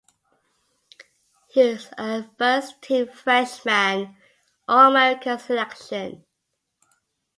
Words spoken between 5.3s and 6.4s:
selection.